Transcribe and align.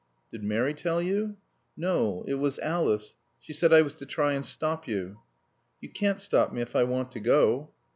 "Did 0.31 0.43
Mary 0.43 0.73
tell 0.73 0.99
you?" 0.99 1.37
"No. 1.77 2.25
It 2.27 2.33
was 2.33 2.57
Alice. 2.57 3.13
She 3.39 3.53
said 3.53 3.71
I 3.71 3.83
was 3.83 3.93
to 3.97 4.05
try 4.07 4.33
and 4.33 4.43
stop 4.43 4.87
you." 4.87 5.19
"You 5.79 5.89
can't 5.89 6.19
stop 6.19 6.51
me 6.51 6.59
if 6.63 6.75
I 6.75 6.85
want 6.85 7.11
to 7.11 7.19
go." 7.19 7.69